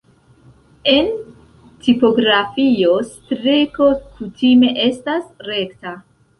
En 0.93 1.11
tipografio 1.89 2.97
streko 3.11 3.93
kutime 4.17 4.75
estas 4.89 5.33
rekta. 5.53 5.97